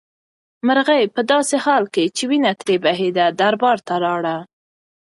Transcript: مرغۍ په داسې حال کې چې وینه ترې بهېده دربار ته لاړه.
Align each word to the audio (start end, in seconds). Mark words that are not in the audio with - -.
مرغۍ 0.65 1.03
په 1.15 1.21
داسې 1.31 1.55
حال 1.65 1.83
کې 1.93 2.03
چې 2.15 2.23
وینه 2.29 2.51
ترې 2.59 2.75
بهېده 2.85 3.25
دربار 3.39 3.77
ته 3.87 3.95
لاړه. 4.03 4.37